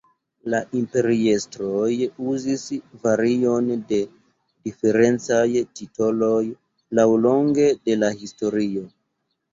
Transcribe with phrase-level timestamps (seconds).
[0.51, 1.89] La imperiestroj
[2.31, 2.63] uzis
[3.03, 3.99] varion de
[4.69, 5.45] diferencaj
[5.81, 6.41] titoloj
[7.01, 8.89] laŭlonge de la historio.